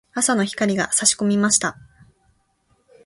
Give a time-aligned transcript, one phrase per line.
[0.15, 1.77] 朝の光が差し込みました。